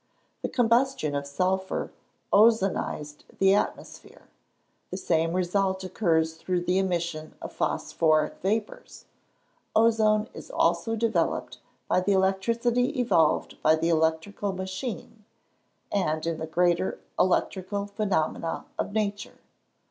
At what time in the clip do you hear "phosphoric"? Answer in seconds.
7.53-8.39